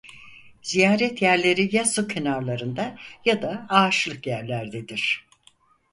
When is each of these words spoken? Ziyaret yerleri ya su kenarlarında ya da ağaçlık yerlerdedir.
Ziyaret 0.63 1.21
yerleri 1.21 1.75
ya 1.75 1.85
su 1.85 2.07
kenarlarında 2.07 2.97
ya 3.25 3.41
da 3.41 3.65
ağaçlık 3.69 4.27
yerlerdedir. 4.27 5.25